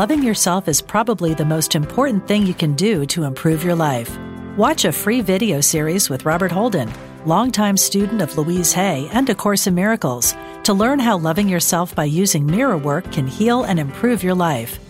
loving 0.00 0.22
yourself 0.22 0.66
is 0.66 0.80
probably 0.80 1.34
the 1.34 1.44
most 1.44 1.74
important 1.74 2.26
thing 2.26 2.46
you 2.46 2.54
can 2.54 2.72
do 2.72 3.04
to 3.04 3.24
improve 3.24 3.62
your 3.62 3.74
life. 3.74 4.10
Watch 4.56 4.86
a 4.86 4.92
free 4.92 5.20
video 5.20 5.60
series 5.60 6.08
with 6.08 6.24
Robert 6.24 6.50
Holden, 6.50 6.90
longtime 7.26 7.76
student 7.76 8.22
of 8.22 8.38
Louise 8.38 8.72
Hay 8.72 9.10
and 9.12 9.28
A 9.28 9.34
Course 9.34 9.66
in 9.66 9.74
Miracles, 9.74 10.34
to 10.64 10.72
learn 10.72 11.00
how 11.00 11.18
loving 11.18 11.50
yourself 11.50 11.94
by 11.94 12.06
using 12.06 12.46
mirror 12.46 12.78
work 12.78 13.12
can 13.12 13.26
heal 13.26 13.64
and 13.64 13.78
improve 13.78 14.22
your 14.22 14.34
life. 14.34 14.80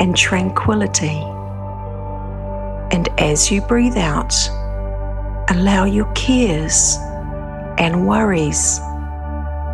and 0.00 0.14
tranquility. 0.16 1.22
And 2.90 3.08
as 3.18 3.48
you 3.48 3.60
breathe 3.60 3.96
out, 3.96 4.34
allow 5.50 5.84
your 5.84 6.12
cares 6.14 6.96
and 7.78 8.08
worries 8.08 8.80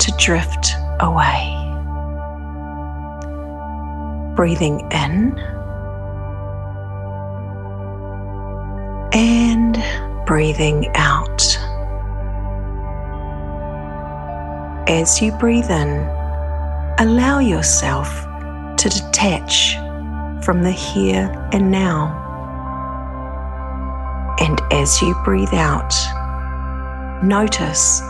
to 0.00 0.14
drift 0.18 0.74
away. 1.00 1.56
Breathing 4.36 4.80
in 4.92 5.38
and 9.14 10.26
breathing 10.26 10.90
out. 10.96 11.59
As 14.88 15.20
you 15.22 15.32
breathe 15.32 15.70
in, 15.70 16.00
allow 16.98 17.38
yourself 17.38 18.08
to 18.76 18.88
detach 18.88 19.76
from 20.44 20.62
the 20.62 20.72
here 20.72 21.30
and 21.52 21.70
now. 21.70 22.16
And 24.40 24.60
as 24.72 25.00
you 25.02 25.14
breathe 25.24 25.52
out, 25.52 25.94
notice 27.22 28.00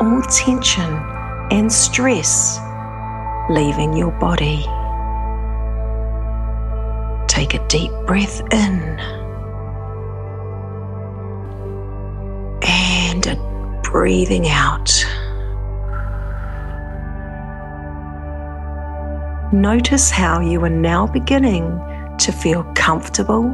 all 0.00 0.22
tension 0.22 0.94
and 1.50 1.70
stress 1.70 2.58
leaving 3.50 3.96
your 3.96 4.12
body. 4.12 4.64
Take 7.26 7.54
a 7.54 7.66
deep 7.68 7.90
breath 8.06 8.40
in 8.52 9.00
and 12.62 13.26
a 13.26 13.80
breathing 13.82 14.48
out. 14.48 15.04
Notice 19.52 20.12
how 20.12 20.38
you 20.38 20.62
are 20.64 20.70
now 20.70 21.08
beginning 21.08 21.80
to 22.18 22.30
feel 22.30 22.62
comfortable, 22.74 23.50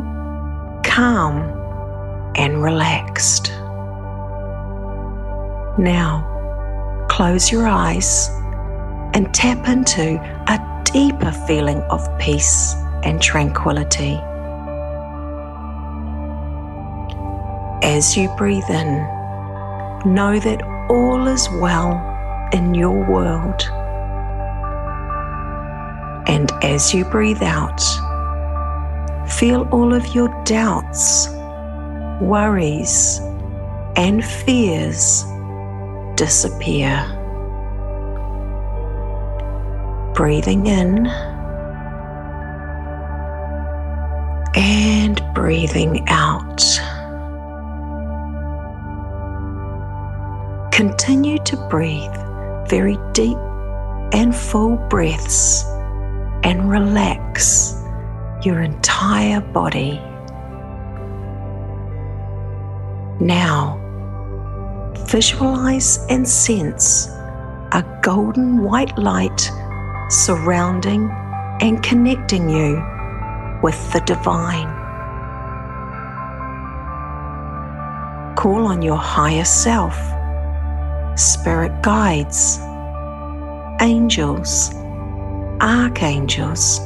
calm, 0.84 1.39
and 2.37 2.62
relaxed. 2.62 3.49
Now, 5.79 7.06
close 7.09 7.51
your 7.51 7.67
eyes 7.67 8.29
and 9.15 9.33
tap 9.33 9.69
into 9.69 10.21
a 10.49 10.83
deeper 10.85 11.33
feeling 11.47 11.81
of 11.85 12.06
peace 12.19 12.75
and 13.03 13.23
tranquility. 13.23 14.21
As 17.83 18.19
you 18.19 18.29
breathe 18.37 18.69
in, 18.69 18.99
know 20.05 20.39
that 20.41 20.61
all 20.91 21.27
is 21.27 21.49
well 21.53 22.49
in 22.53 22.75
your 22.75 23.03
world. 23.11 23.62
And 26.26 26.50
as 26.62 26.92
you 26.92 27.04
breathe 27.04 27.42
out, 27.42 27.81
feel 29.31 29.69
all 29.70 29.94
of 29.94 30.14
your 30.14 30.28
doubts, 30.44 31.28
worries, 32.20 33.20
and 33.97 34.25
fears 34.25 35.25
disappear. 36.16 37.12
Breathing 40.14 40.66
in 40.66 41.06
and 44.56 45.22
breathing 45.34 46.04
out. 46.08 46.62
Continue 50.72 51.38
to 51.44 51.56
breathe 51.69 52.14
very 52.69 52.98
deep 53.12 53.38
and 54.12 54.34
full 54.34 54.76
breaths 54.88 55.64
and 56.43 56.71
relax 56.71 57.83
your 58.43 58.63
entire 58.63 59.41
body. 59.41 60.01
Now, 63.21 63.81
visualize 65.09 66.05
and 66.11 66.29
sense 66.29 67.09
a 67.73 67.85
golden 68.03 68.63
white 68.63 68.97
light 68.99 69.51
surrounding 70.09 71.11
and 71.61 71.83
connecting 71.83 72.49
you 72.49 72.83
with 73.63 73.93
the 73.93 74.01
divine. 74.07 74.69
Call 78.37 78.67
on 78.67 78.83
your 78.83 78.99
higher 78.99 79.45
self, 79.45 79.97
spirit 81.19 81.83
guides, 81.83 82.59
angels, 83.81 84.71
archangels, 85.61 86.78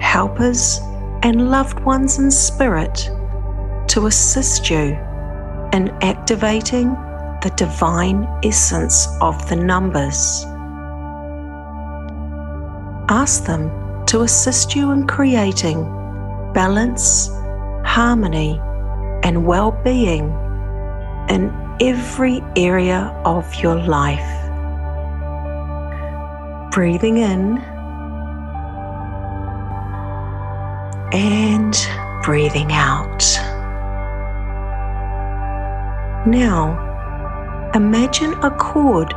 helpers, 0.00 0.80
and 1.22 1.50
loved 1.50 1.80
ones 1.80 2.18
in 2.18 2.30
spirit 2.30 3.10
to 3.88 4.06
assist 4.06 4.70
you 4.70 4.96
in 5.72 5.90
activating 6.02 6.88
the 7.42 7.52
divine 7.56 8.26
essence 8.44 9.06
of 9.20 9.48
the 9.48 9.56
numbers. 9.56 10.44
Ask 13.10 13.44
them 13.44 13.70
to 14.06 14.22
assist 14.22 14.74
you 14.74 14.90
in 14.90 15.06
creating 15.06 15.84
balance, 16.52 17.28
harmony, 17.84 18.60
and 19.22 19.46
well 19.46 19.72
being 19.84 20.28
in 21.28 21.52
every 21.80 22.42
area 22.56 23.12
of 23.24 23.54
your 23.56 23.76
life. 23.76 24.37
Breathing 26.78 27.16
in 27.16 27.58
and 31.12 31.76
breathing 32.22 32.70
out. 32.70 33.24
Now, 36.24 37.72
imagine 37.74 38.32
a 38.44 38.52
cord 38.52 39.10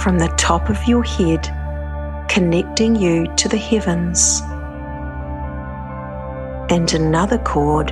from 0.00 0.18
the 0.18 0.34
top 0.36 0.68
of 0.68 0.82
your 0.88 1.04
head 1.04 1.48
connecting 2.28 2.96
you 2.96 3.32
to 3.36 3.48
the 3.48 3.56
heavens, 3.56 4.40
and 6.72 6.92
another 6.92 7.38
cord 7.38 7.90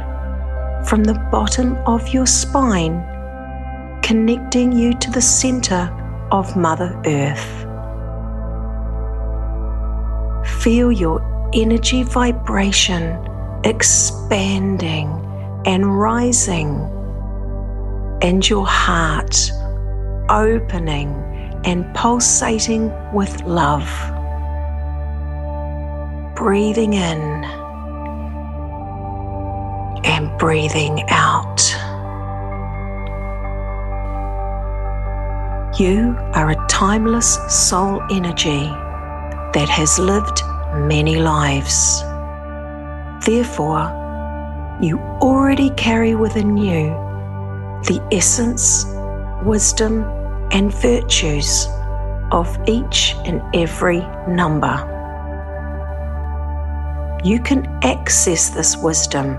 from 0.88 1.05
the 1.05 1.25
bottom 1.31 1.76
of 1.87 2.08
your 2.08 2.26
spine 2.26 3.00
connecting 4.02 4.73
you 4.73 4.93
to 4.94 5.11
the 5.12 5.23
center 5.23 5.88
of 6.32 6.56
Mother 6.56 7.00
Earth. 7.06 7.62
Feel 10.62 10.93
your 10.93 11.20
energy 11.53 12.05
vibration 12.05 13.19
expanding 13.64 15.09
and 15.67 15.99
rising, 15.99 16.69
and 18.23 18.49
your 18.49 18.67
heart 18.67 19.50
opening 20.29 21.09
and 21.64 21.93
pulsating 21.94 22.93
with 23.12 23.43
love. 23.43 23.88
Breathing 26.35 26.94
in 26.94 27.20
and 30.05 30.38
breathing 30.38 31.05
out. 31.09 31.61
You 35.79 36.17
are 36.35 36.50
a 36.50 36.67
timeless 36.69 37.38
soul 37.49 38.03
energy 38.11 38.69
that 39.55 39.69
has 39.69 39.99
lived 39.99 40.43
many 40.75 41.17
lives. 41.17 42.03
Therefore, 43.25 43.91
you 44.81 44.99
already 45.21 45.71
carry 45.71 46.15
within 46.15 46.57
you 46.57 46.91
the 47.85 48.01
essence, 48.13 48.85
wisdom, 49.45 50.05
and 50.51 50.73
virtues 50.73 51.67
of 52.31 52.57
each 52.67 53.15
and 53.25 53.43
every 53.55 54.01
number. 54.29 54.89
You 57.25 57.41
can 57.41 57.67
access 57.83 58.51
this 58.51 58.77
wisdom 58.77 59.37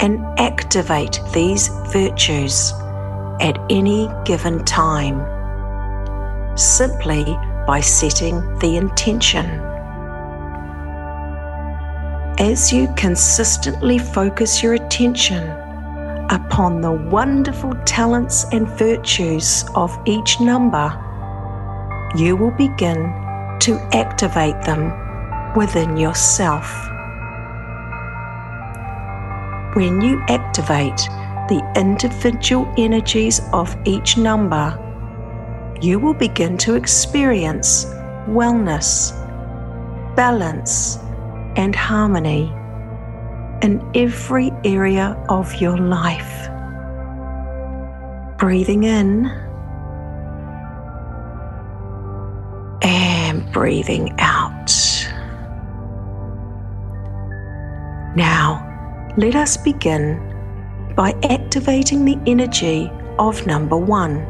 and 0.00 0.24
activate 0.38 1.20
these 1.34 1.68
virtues 1.92 2.72
at 3.40 3.58
any 3.68 4.08
given 4.24 4.64
time 4.64 5.26
simply 6.56 7.24
by 7.66 7.80
setting 7.80 8.58
the 8.58 8.76
intention. 8.76 9.69
As 12.40 12.72
you 12.72 12.88
consistently 12.96 13.98
focus 13.98 14.62
your 14.62 14.72
attention 14.72 15.46
upon 16.30 16.80
the 16.80 16.90
wonderful 16.90 17.74
talents 17.84 18.46
and 18.50 18.66
virtues 18.66 19.66
of 19.74 19.94
each 20.06 20.40
number, 20.40 20.88
you 22.16 22.36
will 22.36 22.52
begin 22.52 23.12
to 23.60 23.78
activate 23.92 24.58
them 24.62 24.90
within 25.54 25.98
yourself. 25.98 26.64
When 29.76 30.00
you 30.00 30.22
activate 30.30 30.96
the 31.50 31.60
individual 31.76 32.72
energies 32.78 33.42
of 33.52 33.76
each 33.84 34.16
number, 34.16 34.78
you 35.82 35.98
will 35.98 36.14
begin 36.14 36.56
to 36.56 36.74
experience 36.74 37.84
wellness, 38.30 39.12
balance, 40.16 40.96
and 41.56 41.74
harmony 41.74 42.52
in 43.62 43.88
every 43.94 44.50
area 44.64 45.22
of 45.28 45.54
your 45.56 45.76
life. 45.76 46.48
Breathing 48.38 48.84
in 48.84 49.26
and 52.82 53.52
breathing 53.52 54.14
out. 54.18 54.72
Now, 58.16 58.66
let 59.16 59.36
us 59.36 59.56
begin 59.56 60.26
by 60.96 61.14
activating 61.22 62.04
the 62.04 62.18
energy 62.26 62.90
of 63.18 63.46
number 63.46 63.76
one 63.76 64.26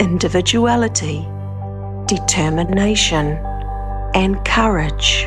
individuality, 0.00 1.26
determination, 2.06 3.36
and 4.14 4.42
courage. 4.44 5.26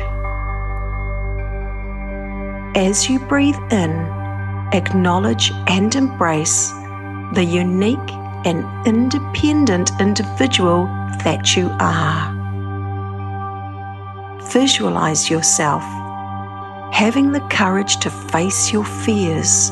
As 2.74 3.06
you 3.06 3.18
breathe 3.18 3.58
in, 3.70 3.90
acknowledge 4.72 5.52
and 5.66 5.94
embrace 5.94 6.70
the 7.34 7.44
unique 7.44 7.98
and 8.46 8.64
independent 8.86 9.90
individual 10.00 10.86
that 11.22 11.54
you 11.54 11.68
are. 11.78 12.32
Visualize 14.52 15.28
yourself 15.28 15.82
having 16.94 17.32
the 17.32 17.46
courage 17.50 17.98
to 17.98 18.10
face 18.10 18.72
your 18.72 18.84
fears 18.84 19.70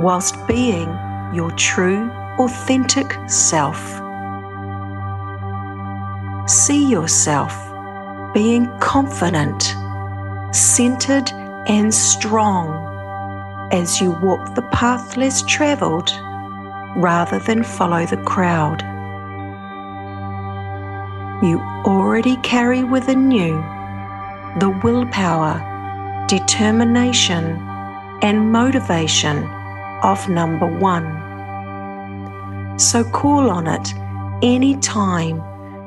whilst 0.00 0.44
being 0.48 0.88
your 1.32 1.52
true, 1.52 2.10
authentic 2.40 3.16
self. 3.28 3.78
See 6.48 6.90
yourself 6.90 7.54
being 8.34 8.66
confident, 8.80 9.76
centered, 10.52 11.30
and 11.66 11.94
strong 11.94 12.88
as 13.72 14.00
you 14.00 14.10
walk 14.22 14.54
the 14.54 14.62
path 14.72 15.16
less 15.16 15.42
traveled 15.42 16.10
rather 16.96 17.38
than 17.38 17.62
follow 17.62 18.04
the 18.06 18.18
crowd. 18.18 18.82
You 21.42 21.58
already 21.84 22.36
carry 22.42 22.84
within 22.84 23.30
you 23.30 23.54
the 24.60 24.78
willpower, 24.84 25.56
determination, 26.28 27.56
and 28.22 28.52
motivation 28.52 29.48
of 30.02 30.28
number 30.28 30.66
one. 30.66 31.18
So 32.78 33.04
call 33.04 33.50
on 33.50 33.66
it 33.66 33.94
any 34.42 34.76
time 34.76 35.42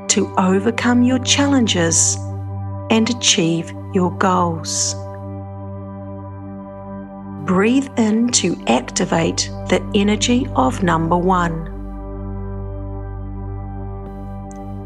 to 0.07 0.33
overcome 0.38 1.04
your 1.04 1.19
challenges 1.19 2.18
and 2.89 3.10
achieve 3.10 3.72
your 3.94 4.12
goals. 4.18 4.95
Breathe 7.45 7.88
in 7.95 8.30
to 8.30 8.59
activate 8.65 9.51
the 9.69 9.88
energy 9.94 10.47
of 10.56 10.81
number 10.81 11.15
one. 11.15 11.68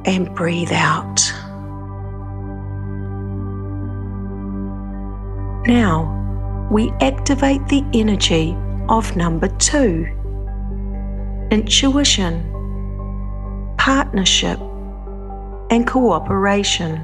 And 0.05 0.35
breathe 0.35 0.73
out. 0.73 1.21
Now, 5.67 6.67
we 6.69 6.91
activate 6.99 7.65
the 7.69 7.85
energy 7.93 8.57
of 8.89 9.15
number 9.15 9.47
two 9.59 10.07
intuition, 11.51 12.43
partnership, 13.77 14.59
and 15.71 15.87
cooperation. 15.87 17.01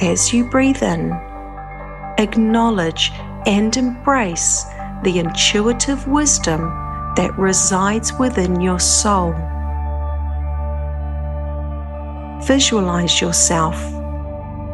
As 0.00 0.32
you 0.32 0.48
breathe 0.50 0.82
in, 0.82 1.10
acknowledge 2.18 3.12
and 3.46 3.76
embrace 3.76 4.64
the 5.02 5.18
intuitive 5.18 6.06
wisdom 6.08 6.60
that 7.16 7.36
resides 7.38 8.12
within 8.14 8.60
your 8.60 8.80
soul. 8.80 9.32
Visualize 12.44 13.20
yourself 13.20 13.76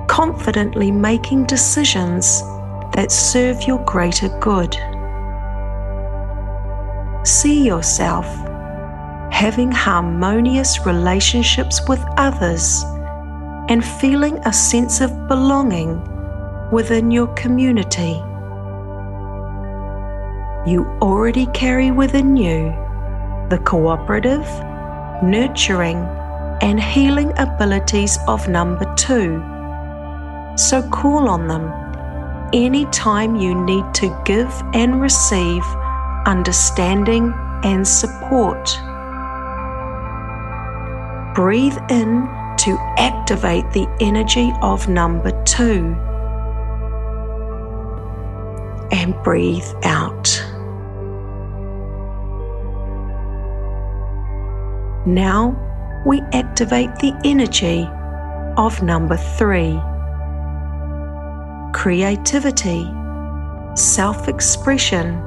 confidently 0.08 0.90
making 0.90 1.44
decisions 1.44 2.42
that 2.94 3.11
serve 3.11 3.62
your 3.62 3.82
greater 3.84 4.28
good. 4.40 4.76
See 7.25 7.64
yourself 7.64 8.26
having 9.32 9.72
harmonious 9.72 10.84
relationships 10.84 11.80
with 11.88 12.04
others, 12.16 12.84
and 13.68 13.84
feeling 13.84 14.38
a 14.44 14.52
sense 14.52 15.00
of 15.00 15.26
belonging 15.26 15.99
within 16.72 17.10
your 17.10 17.26
community. 17.34 18.14
You 20.66 20.86
already 21.02 21.46
carry 21.52 21.90
within 21.90 22.34
you 22.36 22.70
the 23.50 23.58
cooperative, 23.58 24.46
nurturing, 25.22 25.98
and 26.62 26.82
healing 26.82 27.32
abilities 27.36 28.18
of 28.26 28.48
number 28.48 28.86
two. 28.94 29.42
So 30.56 30.88
call 30.88 31.28
on 31.28 31.46
them 31.46 31.70
anytime 32.54 33.36
you 33.36 33.54
need 33.54 33.84
to 33.94 34.22
give 34.24 34.50
and 34.72 35.00
receive 35.00 35.62
understanding 36.24 37.34
and 37.64 37.86
support. 37.86 38.64
Breathe 41.34 41.76
in 41.90 42.28
to 42.58 42.78
activate 42.96 43.70
the 43.72 43.86
energy 44.00 44.52
of 44.62 44.88
number 44.88 45.32
two. 45.44 45.96
And 49.02 49.21
breathe 49.25 49.66
out. 49.82 50.28
Now 55.04 55.56
we 56.06 56.21
activate 56.32 56.94
the 57.00 57.12
energy 57.25 57.88
of 58.56 58.80
number 58.80 59.16
three 59.16 59.76
creativity, 61.75 62.88
self 63.75 64.28
expression, 64.28 65.21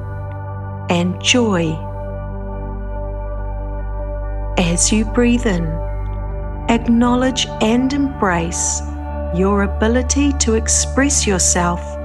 and 0.88 1.20
joy. 1.22 1.74
As 4.56 4.90
you 4.90 5.04
breathe 5.04 5.44
in, 5.44 5.66
acknowledge 6.70 7.46
and 7.60 7.92
embrace 7.92 8.80
your 9.34 9.64
ability 9.64 10.32
to 10.38 10.54
express 10.54 11.26
yourself 11.26 11.95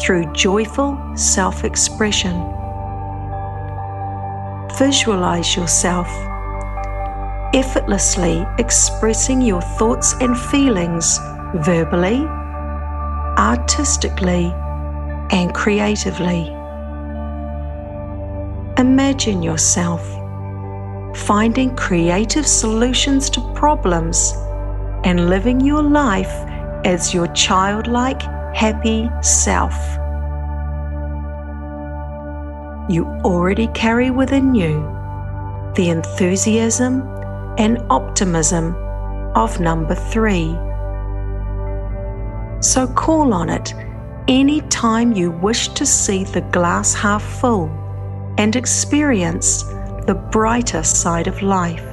through 0.00 0.32
joyful 0.32 0.98
self 1.16 1.64
expression. 1.64 2.34
Visualize 4.78 5.56
yourself 5.56 6.08
effortlessly 7.54 8.46
expressing 8.58 9.40
your 9.40 9.62
thoughts 9.62 10.14
and 10.20 10.38
feelings 10.38 11.18
verbally, 11.54 12.20
artistically, 13.38 14.52
and 15.30 15.54
creatively. 15.54 16.48
Imagine 18.78 19.42
yourself 19.42 20.02
finding 21.16 21.74
creative 21.76 22.46
solutions 22.46 23.30
to 23.30 23.40
problems 23.54 24.34
and 25.04 25.30
living 25.30 25.60
your 25.60 25.82
life 25.82 26.32
as 26.84 27.14
your 27.14 27.26
childlike, 27.28 28.22
happy 28.56 29.10
self. 29.20 29.74
You 32.88 33.04
already 33.22 33.66
carry 33.74 34.10
within 34.10 34.54
you 34.54 34.80
the 35.74 35.90
enthusiasm 35.90 37.02
and 37.58 37.76
optimism 37.90 38.74
of 39.34 39.60
number 39.60 39.94
three. 39.94 40.56
So 42.62 42.86
call 42.86 43.34
on 43.34 43.50
it 43.50 43.74
any 44.26 44.62
time 44.62 45.12
you 45.12 45.32
wish 45.32 45.68
to 45.74 45.84
see 45.84 46.24
the 46.24 46.40
glass 46.40 46.94
half 46.94 47.22
full 47.22 47.68
and 48.38 48.56
experience 48.56 49.64
the 50.06 50.18
brighter 50.32 50.82
side 50.82 51.26
of 51.26 51.42
life. 51.42 51.84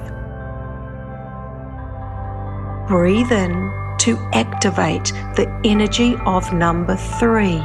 Breathe 2.88 3.34
in 3.34 3.83
to 4.04 4.18
activate 4.34 5.14
the 5.38 5.50
energy 5.64 6.14
of 6.26 6.52
number 6.52 6.98
three. 6.98 7.62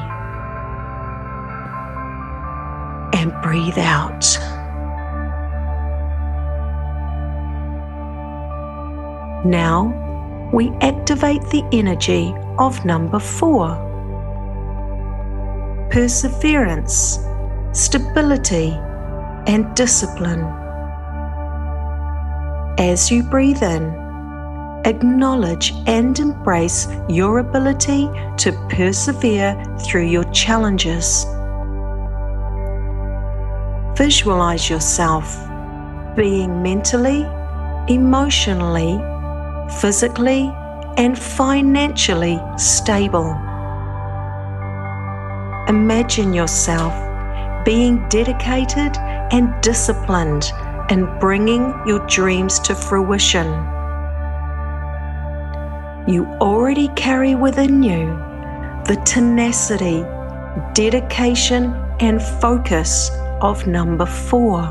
And 3.12 3.33
breathe 3.42 3.78
out. 3.78 4.25
Now 9.45 10.50
we 10.52 10.71
activate 10.80 11.42
the 11.50 11.64
energy 11.73 12.33
of 12.59 12.85
number 12.85 13.18
four 13.18 13.85
perseverance, 15.90 17.18
stability, 17.73 18.71
and 19.49 19.75
discipline. 19.75 20.45
As 22.78 23.11
you 23.11 23.25
breathe 23.25 23.62
in, 23.62 24.08
acknowledge 24.85 25.73
and 25.87 26.19
embrace 26.19 26.89
your 27.09 27.39
ability 27.39 28.09
to 28.39 28.53
persevere 28.71 29.63
through 29.81 30.07
your 30.07 30.25
challenges. 30.33 31.25
Visualize 33.97 34.71
yourself 34.71 35.37
being 36.17 36.63
mentally, 36.63 37.23
emotionally, 37.89 38.99
physically, 39.81 40.53
and 40.97 41.19
financially 41.19 42.41
stable. 42.57 43.31
Imagine 45.69 46.33
yourself 46.33 46.95
being 47.65 48.09
dedicated 48.09 48.97
and 49.31 49.53
disciplined 49.63 50.51
in 50.91 51.07
bringing 51.19 51.75
your 51.87 52.05
dreams 52.07 52.59
to 52.61 52.75
fruition. 52.75 53.47
You 56.09 56.25
already 56.41 56.88
carry 56.97 57.35
within 57.35 57.83
you 57.83 58.07
the 58.87 58.99
tenacity, 59.05 60.00
dedication, 60.73 61.75
and 62.00 62.23
focus 62.23 63.11
of 63.43 63.67
number 63.67 64.07
four. 64.07 64.62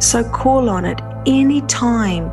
So 0.00 0.24
call 0.24 0.70
on 0.70 0.86
it 0.86 0.98
any 1.26 1.60
time 1.66 2.30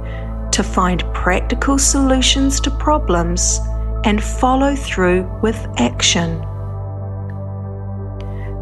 to 0.51 0.63
find 0.63 1.03
practical 1.13 1.77
solutions 1.77 2.61
to 2.61 2.71
problems 2.71 3.59
and 4.05 4.23
follow 4.23 4.73
through 4.73 5.29
with 5.41 5.57
action. 5.77 6.39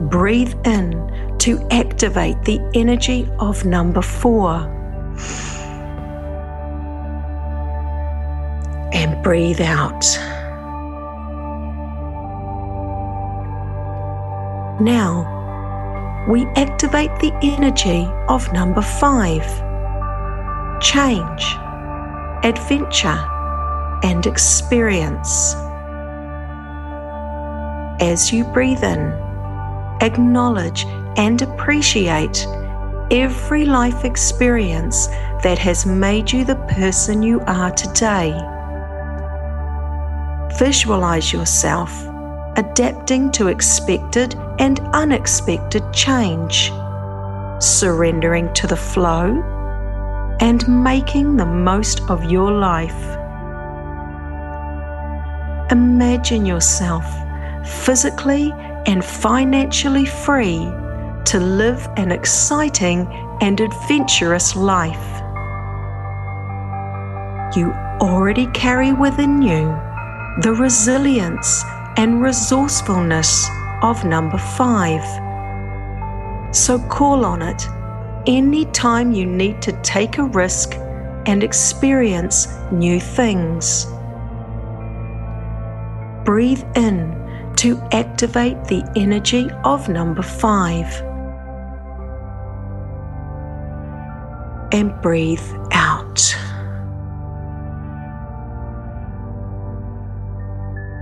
Breathe 0.10 0.56
in 0.66 1.38
to 1.38 1.62
activate 1.70 2.42
the 2.46 2.60
energy 2.74 3.30
of 3.38 3.64
number 3.64 4.02
four. 4.02 4.68
Breathe 9.24 9.62
out. 9.62 10.04
Now, 14.82 16.26
we 16.28 16.46
activate 16.56 17.12
the 17.20 17.32
energy 17.44 18.08
of 18.30 18.52
number 18.54 18.82
five 18.82 19.46
change, 20.82 21.56
adventure, 22.44 23.24
and 24.04 24.26
experience. 24.26 25.54
As 28.02 28.34
you 28.34 28.44
breathe 28.46 28.84
in, 28.84 29.14
acknowledge 30.02 30.86
and 31.18 31.42
appreciate 31.44 32.48
every 33.12 33.66
life 33.66 34.04
experience 34.06 35.08
that 35.44 35.60
has 35.60 35.86
made 35.86 36.32
you 36.32 36.44
the 36.44 36.56
person 36.56 37.22
you 37.22 37.42
are 37.42 37.72
today. 37.72 38.32
Visualize 40.62 41.34
yourself 41.34 41.92
adapting 42.56 43.32
to 43.32 43.48
expected 43.48 44.36
and 44.60 44.80
unexpected 44.94 45.82
change, 45.92 46.72
surrendering 47.58 48.54
to 48.54 48.68
the 48.68 48.76
flow, 48.76 49.42
and 50.40 50.84
making 50.84 51.36
the 51.36 51.48
most 51.48 52.02
of 52.12 52.26
your 52.26 52.52
life. 52.52 53.02
Imagine 55.72 56.46
yourself 56.46 57.06
physically 57.68 58.54
and 58.86 59.04
financially 59.04 60.06
free 60.06 60.60
to 61.26 61.40
live 61.40 61.90
an 61.98 62.12
exciting 62.12 63.08
and 63.42 63.60
adventurous 63.60 64.56
life. 64.56 65.24
You 67.58 67.74
already 68.00 68.46
carry 68.54 68.94
within 68.94 69.42
you 69.42 69.91
the 70.40 70.54
resilience 70.54 71.64
and 71.98 72.22
resourcefulness 72.22 73.50
of 73.84 74.06
number 74.06 74.38
five. 74.38 75.04
So 76.56 76.80
call 76.80 77.26
on 77.26 77.42
it 77.42 77.68
any 78.28 78.66
time 78.66 79.12
you 79.12 79.26
need 79.26 79.62
to 79.64 79.74
take 79.82 80.18
a 80.18 80.24
risk 80.24 80.76
and 81.26 81.44
experience 81.44 82.48
new 82.72 83.00
things. 83.00 83.86
Breathe 86.24 86.64
in 86.76 87.18
to 87.58 87.78
activate 87.92 88.64
the 88.66 88.90
energy 88.96 89.50
of 89.66 89.90
number 89.90 90.22
five. 90.22 90.88
And 94.72 95.00
breathe 95.02 95.61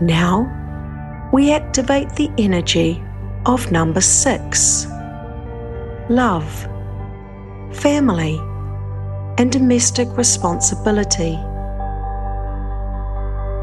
Now 0.01 1.29
we 1.33 1.51
activate 1.51 2.09
the 2.11 2.31
energy 2.37 3.03
of 3.45 3.71
number 3.71 4.01
six 4.01 4.87
love, 6.09 6.67
family, 7.71 8.39
and 9.37 9.51
domestic 9.51 10.07
responsibility. 10.17 11.35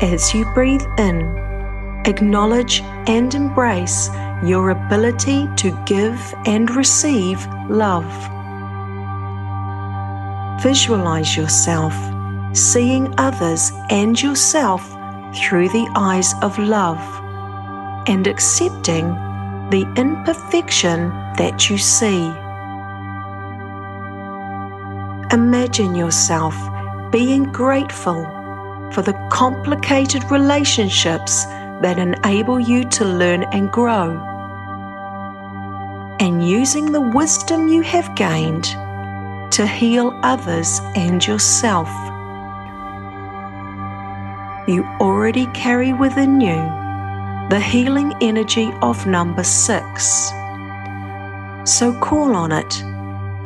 As 0.00 0.32
you 0.32 0.44
breathe 0.54 0.84
in, 0.98 2.02
acknowledge 2.06 2.82
and 3.08 3.34
embrace 3.34 4.08
your 4.44 4.70
ability 4.70 5.48
to 5.56 5.82
give 5.86 6.34
and 6.44 6.70
receive 6.70 7.44
love. 7.68 8.06
Visualize 10.62 11.36
yourself 11.36 11.94
seeing 12.56 13.12
others 13.18 13.72
and 13.90 14.20
yourself 14.20 14.95
through 15.36 15.68
the 15.68 15.88
eyes 15.94 16.34
of 16.42 16.58
love 16.58 17.00
and 18.08 18.26
accepting 18.26 19.08
the 19.70 19.86
imperfection 19.96 21.10
that 21.36 21.68
you 21.68 21.76
see. 21.76 22.26
Imagine 25.32 25.94
yourself 25.94 26.54
being 27.10 27.44
grateful 27.44 28.24
for 28.92 29.02
the 29.02 29.14
complicated 29.30 30.22
relationships 30.30 31.44
that 31.82 31.98
enable 31.98 32.60
you 32.60 32.88
to 32.90 33.04
learn 33.04 33.42
and 33.52 33.70
grow. 33.70 34.18
And 36.20 36.48
using 36.48 36.92
the 36.92 37.00
wisdom 37.00 37.68
you 37.68 37.82
have 37.82 38.14
gained, 38.14 38.64
to 39.52 39.66
heal 39.66 40.18
others 40.22 40.80
and 40.94 41.26
yourself. 41.26 41.88
You 44.68 44.84
already 45.00 45.46
carry 45.54 45.92
within 45.92 46.40
you 46.40 46.56
the 47.50 47.60
healing 47.60 48.12
energy 48.20 48.72
of 48.82 49.06
number 49.06 49.44
six. 49.44 50.32
So 51.64 51.96
call 52.00 52.34
on 52.34 52.50
it 52.50 52.82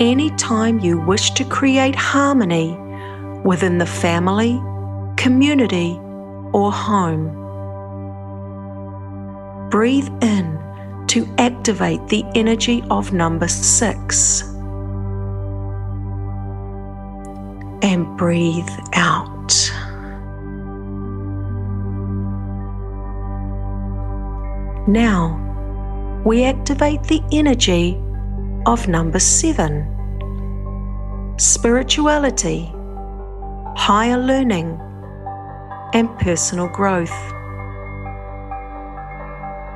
anytime 0.01 0.79
you 0.79 0.99
wish 0.99 1.33
to 1.33 1.45
create 1.45 1.95
harmony 1.95 2.75
within 3.45 3.77
the 3.77 3.85
family, 3.85 4.59
community, 5.19 5.99
or 6.55 6.73
home. 6.73 7.37
Breathe 9.69 10.09
in 10.23 10.59
to 11.09 11.29
activate 11.37 12.09
the 12.09 12.25
energy 12.35 12.83
of 12.91 13.13
number 13.13 13.49
six. 13.49 14.43
And 17.83 18.17
breathe 18.17 18.71
out. 18.95 19.30
Now, 24.91 25.39
we 26.27 26.43
activate 26.43 27.05
the 27.05 27.23
energy 27.31 27.97
of 28.67 28.89
number 28.89 29.21
seven 29.21 29.87
spirituality, 31.39 32.73
higher 33.77 34.19
learning, 34.19 34.81
and 35.95 36.09
personal 36.19 36.67
growth. 36.67 37.17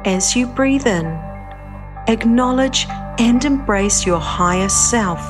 As 0.05 0.35
you 0.35 0.49
breathe 0.49 0.89
in, 0.89 1.07
acknowledge 2.09 2.87
and 3.21 3.45
embrace 3.45 4.05
your 4.05 4.19
higher 4.19 4.69
self 4.69 5.25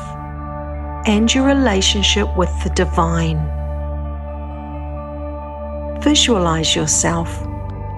and 1.06 1.32
your 1.34 1.44
relationship 1.44 2.34
with 2.38 2.50
the 2.64 2.70
divine. 2.70 3.36
Visualize 6.00 6.74
yourself 6.74 7.46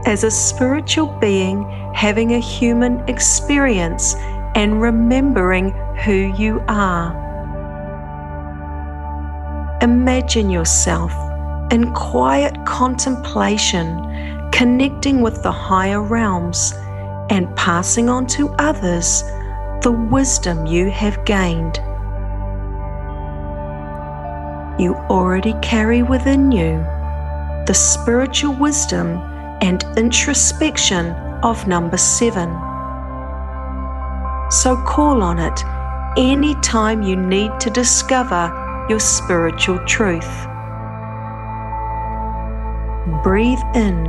as 0.07 0.23
a 0.23 0.31
spiritual 0.31 1.09
being 1.19 1.69
having 1.93 2.35
a 2.35 2.39
human 2.39 3.01
experience 3.09 4.15
and 4.55 4.81
remembering 4.81 5.73
who 6.05 6.33
you 6.39 6.63
are. 6.69 7.25
Imagine 9.83 10.49
yourself 10.49 11.13
in 11.73 11.93
quiet 11.93 12.55
contemplation, 12.65 14.01
connecting 14.53 15.21
with 15.23 15.43
the 15.43 15.51
higher 15.51 16.01
realms 16.01 16.73
and 17.29 17.55
passing 17.57 18.09
on 18.09 18.27
to 18.27 18.49
others 18.61 19.25
the 19.83 19.91
wisdom 20.11 20.67
you 20.67 20.89
have 20.89 21.23
gained. 21.25 21.79
You 24.81 24.95
already 25.11 25.55
carry 25.63 26.03
within 26.03 26.53
you 26.53 26.79
the 27.67 27.75
spiritual 27.75 28.55
wisdom 28.55 29.36
and 29.61 29.85
introspection 29.97 31.11
of 31.43 31.67
number 31.67 31.97
seven. 31.97 32.49
So 34.51 34.77
call 34.87 35.23
on 35.23 35.39
it 35.39 35.65
anytime 36.17 37.03
you 37.03 37.17
need 37.17 37.59
to 37.61 37.71
discover 37.71 38.87
your 38.89 39.01
spiritual 39.01 39.79
truth. 39.87 40.47
Breathe 43.23 43.59
in 43.75 44.05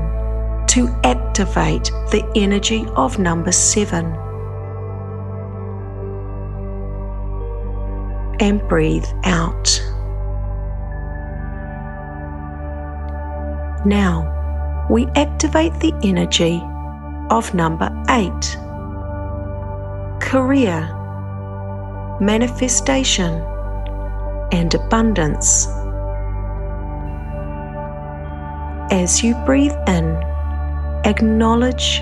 to 0.68 0.88
activate 1.04 1.86
the 2.12 2.24
energy 2.36 2.86
of 2.96 3.18
number 3.20 3.52
seven. 3.52 4.06
And 8.40 8.62
breathe 8.68 9.06
out. 9.24 9.82
Now, 13.86 14.37
we 14.90 15.06
activate 15.16 15.74
the 15.80 15.94
energy 16.04 16.62
of 17.30 17.54
number 17.54 17.92
eight 18.10 18.58
career, 20.20 20.82
manifestation, 22.20 23.42
and 24.52 24.74
abundance. 24.74 25.68
As 28.92 29.24
you 29.24 29.36
breathe 29.46 29.76
in, 29.88 30.18
acknowledge 31.06 32.02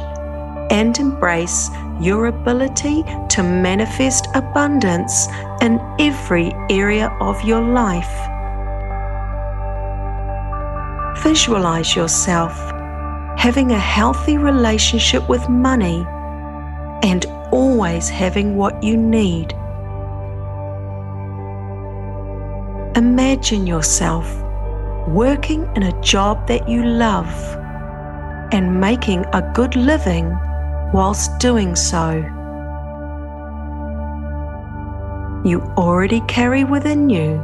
and 0.72 0.98
embrace 0.98 1.70
your 2.00 2.28
ability 2.28 3.04
to 3.30 3.44
manifest 3.44 4.28
abundance 4.34 5.28
in 5.62 5.80
every 6.00 6.52
area 6.70 7.16
of 7.22 7.40
your 7.44 7.62
life. 7.62 8.16
Visualize 11.22 11.96
yourself 11.96 12.75
having 13.46 13.74
a 13.74 13.78
healthy 13.78 14.40
relationship 14.40 15.30
with 15.30 15.48
money 15.48 16.04
and 17.04 17.28
always 17.52 18.10
having 18.10 18.56
what 18.56 18.82
you 18.82 18.98
need. 18.98 19.54
Imagine 22.98 23.68
yourself 23.68 24.26
working 25.08 25.70
in 25.76 25.84
a 25.84 26.02
job 26.02 26.48
that 26.48 26.68
you 26.68 26.84
love 26.84 27.32
and 28.52 28.82
making 28.82 29.24
a 29.32 29.44
good 29.54 29.76
living 29.76 30.28
whilst 30.92 31.38
doing 31.38 31.76
so. 31.76 32.14
You 35.46 35.62
already 35.78 36.22
carry 36.22 36.64
within 36.64 37.12
you 37.12 37.38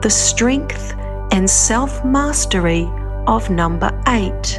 the 0.00 0.08
strength 0.08 0.94
and 1.32 1.50
self 1.50 2.02
mastery 2.02 2.90
of 3.26 3.50
number 3.50 3.90
eight. 4.08 4.58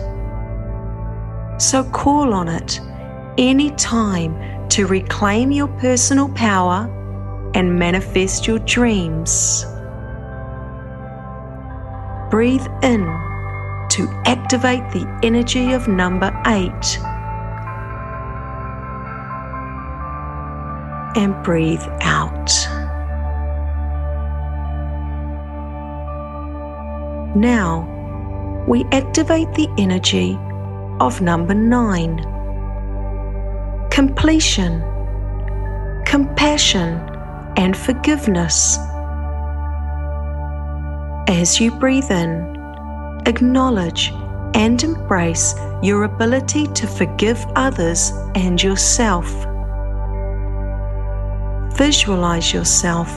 So 1.59 1.83
call 1.83 2.33
on 2.33 2.47
it 2.47 2.79
any 3.37 3.71
time 3.71 4.69
to 4.69 4.87
reclaim 4.87 5.51
your 5.51 5.67
personal 5.67 6.29
power 6.29 6.89
and 7.53 7.77
manifest 7.77 8.47
your 8.47 8.59
dreams. 8.59 9.65
Breathe 12.31 12.65
in 12.81 13.03
to 13.89 14.07
activate 14.25 14.89
the 14.91 15.19
energy 15.21 15.73
of 15.73 15.89
number 15.89 16.31
eight. 16.47 16.97
And 21.17 21.43
breathe 21.43 21.83
out. 22.01 22.49
Now, 27.35 27.85
we 28.65 28.85
activate 28.93 29.53
the 29.55 29.67
energy 29.77 30.39
of 30.99 31.21
number 31.21 31.53
nine 31.53 32.25
completion, 33.89 34.81
compassion, 36.05 36.99
and 37.57 37.75
forgiveness. 37.75 38.77
As 41.27 41.59
you 41.59 41.71
breathe 41.71 42.09
in, 42.09 43.21
acknowledge 43.25 44.11
and 44.53 44.81
embrace 44.83 45.53
your 45.81 46.03
ability 46.03 46.67
to 46.67 46.87
forgive 46.87 47.45
others 47.55 48.11
and 48.35 48.61
yourself. 48.61 49.27
Visualize 51.77 52.53
yourself 52.53 53.09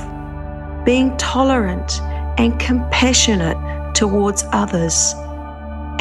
being 0.84 1.16
tolerant 1.16 2.00
and 2.38 2.58
compassionate 2.58 3.94
towards 3.94 4.44
others 4.52 5.14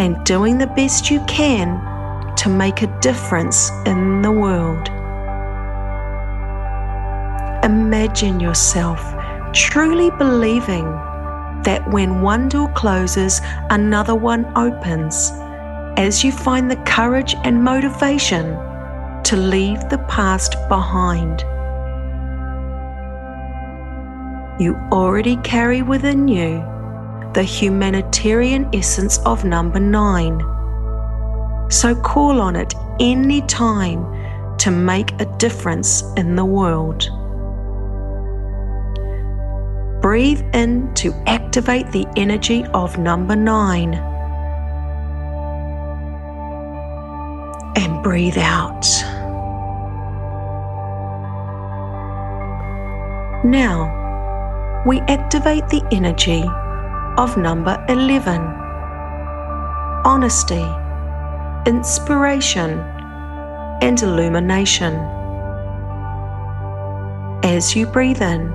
and 0.01 0.23
doing 0.25 0.57
the 0.57 0.65
best 0.65 1.11
you 1.11 1.23
can 1.25 1.79
to 2.35 2.49
make 2.49 2.81
a 2.81 2.99
difference 3.01 3.69
in 3.85 4.23
the 4.23 4.31
world. 4.31 4.87
Imagine 7.63 8.39
yourself 8.39 8.99
truly 9.53 10.09
believing 10.17 10.85
that 11.65 11.87
when 11.91 12.23
one 12.23 12.49
door 12.49 12.67
closes, 12.73 13.41
another 13.69 14.15
one 14.15 14.51
opens, 14.57 15.29
as 15.97 16.23
you 16.23 16.31
find 16.31 16.71
the 16.71 16.77
courage 16.77 17.35
and 17.43 17.63
motivation 17.63 18.57
to 19.23 19.37
leave 19.37 19.87
the 19.89 20.03
past 20.09 20.55
behind. 20.67 21.41
You 24.59 24.75
already 24.91 25.35
carry 25.43 25.83
within 25.83 26.27
you 26.27 26.70
the 27.33 27.43
humanitarian 27.43 28.69
essence 28.73 29.19
of 29.19 29.45
number 29.45 29.79
nine. 29.79 30.39
So 31.69 31.95
call 31.95 32.41
on 32.41 32.57
it 32.57 32.73
any 32.99 33.41
time 33.43 34.57
to 34.57 34.69
make 34.69 35.19
a 35.21 35.25
difference 35.37 36.03
in 36.17 36.35
the 36.35 36.43
world. 36.43 37.09
Breathe 40.01 40.41
in 40.53 40.93
to 40.95 41.13
activate 41.25 41.91
the 41.91 42.05
energy 42.17 42.65
of 42.73 42.97
number 42.97 43.35
nine. 43.35 43.93
And 47.77 48.03
breathe 48.03 48.37
out. 48.37 48.85
Now, 53.45 54.83
we 54.85 54.99
activate 55.01 55.67
the 55.69 55.87
energy 55.91 56.43
of 57.17 57.37
number 57.37 57.83
11 57.89 58.61
honesty, 60.03 60.65
inspiration, 61.67 62.79
and 63.81 64.01
illumination. 64.01 64.95
As 67.43 67.75
you 67.75 67.85
breathe 67.85 68.21
in, 68.21 68.51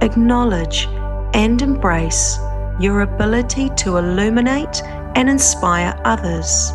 acknowledge 0.00 0.86
and 1.34 1.60
embrace 1.60 2.38
your 2.78 3.02
ability 3.02 3.70
to 3.76 3.98
illuminate 3.98 4.82
and 5.16 5.28
inspire 5.28 6.00
others. 6.04 6.72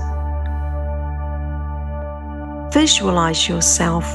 Visualize 2.74 3.50
yourself 3.50 4.06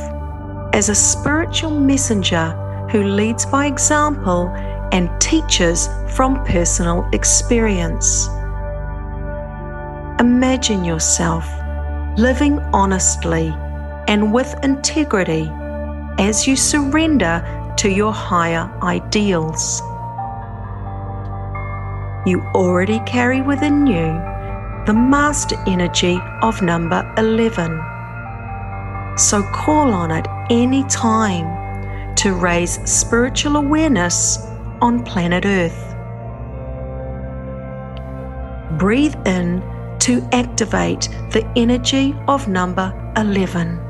as 0.72 0.88
a 0.88 0.94
spiritual 0.94 1.80
messenger 1.80 2.52
who 2.90 3.02
leads 3.02 3.44
by 3.46 3.66
example 3.66 4.48
and 4.94 5.10
teaches 5.20 5.88
from 6.08 6.42
personal 6.44 7.06
experience. 7.12 8.28
Imagine 10.20 10.84
yourself 10.84 11.44
living 12.16 12.60
honestly 12.72 13.52
and 14.06 14.32
with 14.32 14.54
integrity 14.62 15.50
as 16.18 16.46
you 16.46 16.54
surrender 16.54 17.42
to 17.76 17.90
your 17.90 18.12
higher 18.12 18.70
ideals. 18.84 19.82
You 22.24 22.40
already 22.54 23.00
carry 23.00 23.42
within 23.42 23.88
you 23.88 24.06
the 24.86 24.94
master 24.94 25.56
energy 25.66 26.20
of 26.40 26.62
number 26.62 27.02
11. 27.18 29.18
So 29.18 29.42
call 29.42 29.92
on 29.92 30.12
it 30.12 30.28
any 30.50 30.84
time 30.84 32.14
to 32.14 32.32
raise 32.32 32.74
spiritual 32.88 33.56
awareness 33.56 34.53
on 34.84 35.02
planet 35.02 35.46
Earth. 35.46 35.96
Breathe 38.78 39.14
in 39.26 39.62
to 40.00 40.20
activate 40.32 41.08
the 41.32 41.42
energy 41.56 42.14
of 42.28 42.48
number 42.48 42.92
11. 43.16 43.80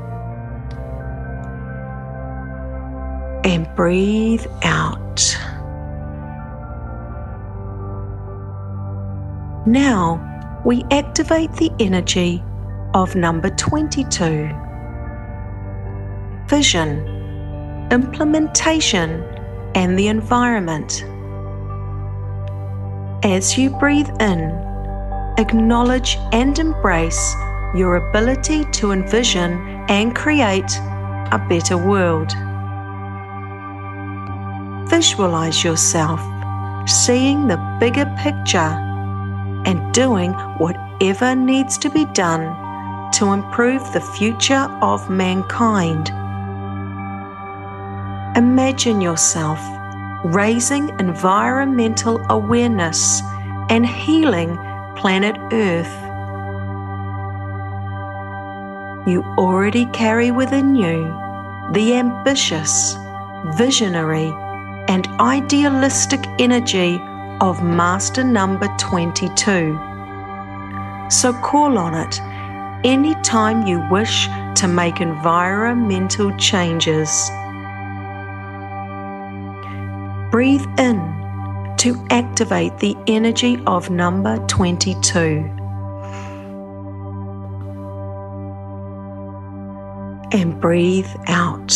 And 3.43 3.67
breathe 3.75 4.45
out. 4.63 5.37
Now 9.67 10.61
we 10.63 10.85
activate 10.91 11.51
the 11.53 11.71
energy 11.79 12.41
of 12.93 13.17
number 13.17 13.49
22. 13.49 14.49
Vision, 16.47 17.87
implementation, 17.91 19.34
and 19.75 19.99
the 19.99 20.07
environment. 20.07 21.03
As 23.23 23.57
you 23.57 23.69
breathe 23.71 24.09
in, 24.19 24.51
acknowledge 25.37 26.17
and 26.31 26.57
embrace 26.57 27.35
your 27.75 27.97
ability 27.97 28.63
to 28.71 28.91
envision 28.91 29.53
and 29.89 30.15
create 30.15 30.77
a 31.31 31.45
better 31.49 31.77
world. 31.77 32.33
Visualize 34.89 35.63
yourself 35.63 36.21
seeing 36.87 37.47
the 37.47 37.57
bigger 37.79 38.05
picture 38.19 38.73
and 39.65 39.93
doing 39.93 40.31
whatever 40.59 41.35
needs 41.35 41.77
to 41.79 41.89
be 41.89 42.05
done 42.13 42.55
to 43.11 43.33
improve 43.33 43.81
the 43.91 44.01
future 44.01 44.67
of 44.81 45.09
mankind. 45.09 46.11
Imagine 48.35 48.99
yourself 48.99 49.61
raising 50.25 50.89
environmental 50.99 52.19
awareness 52.29 53.21
and 53.69 53.85
healing 53.85 54.57
planet 54.97 55.37
Earth. 55.53 55.95
You 59.07 59.23
already 59.37 59.85
carry 59.85 60.31
within 60.31 60.75
you 60.75 61.05
the 61.71 61.93
ambitious, 61.95 62.97
visionary, 63.55 64.33
and 64.89 65.07
idealistic 65.21 66.19
energy 66.37 66.99
of 67.39 67.63
Master 67.63 68.25
Number 68.25 68.67
22. 68.79 69.79
So 71.09 71.31
call 71.41 71.77
on 71.77 71.93
it 71.95 72.19
anytime 72.85 73.65
you 73.65 73.81
wish 73.89 74.27
to 74.55 74.67
make 74.67 74.99
environmental 74.99 76.35
changes. 76.37 77.31
Breathe 80.35 80.67
in 80.77 80.97
to 81.77 82.05
activate 82.09 82.77
the 82.79 82.93
energy 83.07 83.57
of 83.67 83.89
number 83.89 84.37
22. 84.47 85.49
And 90.33 90.59
breathe 90.59 91.07
out. 91.29 91.71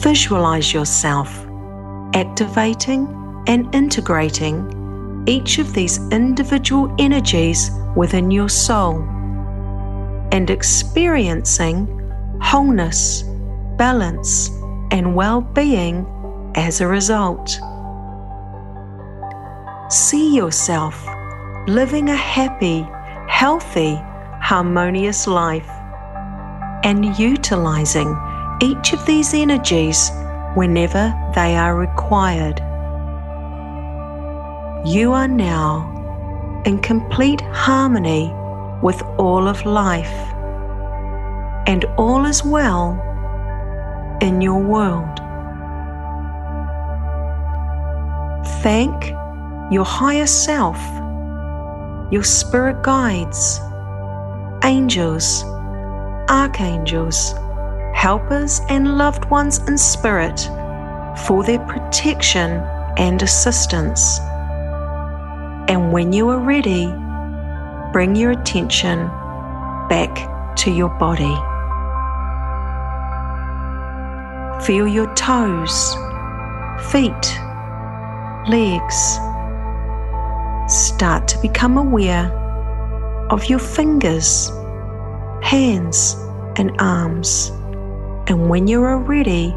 Visualize 0.00 0.72
yourself 0.72 1.46
activating 2.14 3.44
and 3.46 3.74
integrating 3.74 5.24
each 5.26 5.58
of 5.58 5.74
these 5.74 5.98
individual 6.10 6.90
energies 6.98 7.70
within 7.94 8.30
your 8.30 8.48
soul 8.48 9.02
and 10.32 10.48
experiencing 10.48 11.86
wholeness, 12.40 13.24
balance, 13.76 14.48
and 14.90 15.14
well 15.14 15.40
being 15.40 16.06
as 16.54 16.80
a 16.80 16.86
result. 16.86 17.58
See 19.90 20.34
yourself 20.34 21.06
living 21.66 22.08
a 22.10 22.16
happy, 22.16 22.86
healthy, 23.28 23.94
harmonious 24.40 25.26
life 25.26 25.68
and 26.84 27.18
utilizing 27.18 28.14
each 28.60 28.92
of 28.92 29.04
these 29.06 29.32
energies 29.32 30.10
whenever 30.54 31.12
they 31.34 31.56
are 31.56 31.76
required. 31.76 32.60
You 34.86 35.12
are 35.12 35.26
now 35.28 36.62
in 36.66 36.78
complete 36.78 37.40
harmony 37.40 38.32
with 38.82 39.02
all 39.18 39.48
of 39.48 39.64
life, 39.64 40.14
and 41.66 41.86
all 41.96 42.26
is 42.26 42.44
well 42.44 43.00
in 44.24 44.40
your 44.40 44.60
world. 44.60 45.20
Thank 48.64 49.10
your 49.70 49.84
higher 49.84 50.26
self, 50.26 50.80
your 52.10 52.24
spirit 52.24 52.82
guides, 52.82 53.60
angels, 54.64 55.44
archangels 56.28 57.34
helpers, 58.04 58.60
and 58.68 58.98
loved 58.98 59.24
ones 59.30 59.66
in 59.66 59.78
spirit 59.78 60.38
for 61.26 61.42
their 61.42 61.60
protection 61.60 62.50
and 62.98 63.22
assistance. 63.22 64.18
And 65.70 65.90
when 65.90 66.12
you 66.12 66.28
are 66.28 66.38
ready, 66.38 66.86
bring 67.94 68.14
your 68.14 68.32
attention 68.32 69.06
back 69.88 70.56
to 70.56 70.70
your 70.70 70.90
body. 70.98 71.53
Feel 74.64 74.88
your 74.88 75.14
toes, 75.14 75.94
feet, 76.90 77.38
legs. 78.48 79.18
Start 80.72 81.28
to 81.28 81.38
become 81.42 81.76
aware 81.76 82.32
of 83.28 83.44
your 83.44 83.58
fingers, 83.58 84.50
hands, 85.42 86.14
and 86.56 86.74
arms. 86.78 87.50
And 88.26 88.48
when 88.48 88.66
you 88.66 88.82
are 88.84 88.96
ready, 88.96 89.54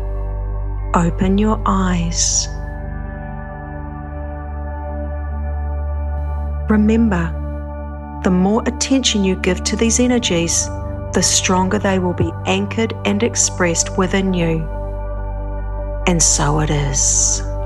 open 0.93 1.37
your 1.37 1.61
eyes. 1.65 2.45
Remember, 6.69 7.31
the 8.25 8.31
more 8.31 8.61
attention 8.65 9.23
you 9.23 9.37
give 9.37 9.63
to 9.63 9.77
these 9.77 10.01
energies, 10.01 10.65
the 11.13 11.23
stronger 11.23 11.79
they 11.79 11.97
will 11.97 12.13
be 12.13 12.29
anchored 12.45 12.93
and 13.05 13.23
expressed 13.23 13.97
within 13.97 14.33
you. 14.33 14.76
And 16.07 16.23
so 16.23 16.61
it 16.61 16.69
is. 16.69 17.56